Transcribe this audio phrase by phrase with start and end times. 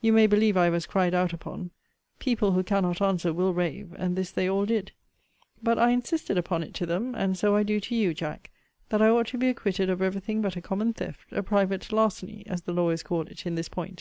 [0.00, 1.70] You may believe I was cried out upon.
[2.18, 4.92] People who cannot answer, will rave: and this they all did.
[5.62, 8.50] But I insisted upon it to them, and so I do to you, Jack,
[8.88, 11.92] that I ought to be acquitted of every thing but a common theft, a private
[11.92, 13.98] larceny, as the lawyers call it, in this point.